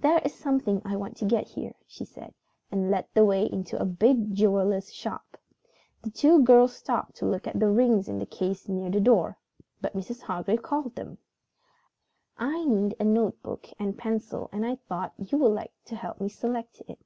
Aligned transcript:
"There 0.00 0.18
is 0.24 0.32
something 0.32 0.80
I 0.86 0.96
want 0.96 1.14
to 1.18 1.26
get 1.26 1.46
here," 1.48 1.74
she 1.86 2.02
said, 2.06 2.32
and 2.72 2.90
led 2.90 3.04
the 3.12 3.22
way 3.22 3.44
into 3.44 3.78
a 3.78 3.84
big 3.84 4.34
jeweler's 4.34 4.90
shop. 4.94 5.36
The 6.00 6.08
two 6.08 6.42
girls 6.42 6.74
stopped 6.74 7.16
to 7.16 7.26
look 7.26 7.46
at 7.46 7.60
the 7.60 7.68
rings 7.68 8.08
in 8.08 8.18
the 8.18 8.24
case 8.24 8.66
near 8.66 8.88
the 8.88 8.98
door, 8.98 9.36
but 9.82 9.92
Mrs. 9.94 10.22
Hargrave 10.22 10.62
called 10.62 10.94
them. 10.94 11.18
"I 12.38 12.64
need 12.64 12.94
a 12.98 13.04
notebook 13.04 13.68
and 13.78 13.98
pencil 13.98 14.48
and 14.52 14.64
I 14.64 14.76
thought 14.76 15.12
you 15.18 15.36
would 15.36 15.52
like 15.52 15.74
to 15.84 15.96
help 15.96 16.18
me 16.18 16.30
select 16.30 16.80
it. 16.88 16.98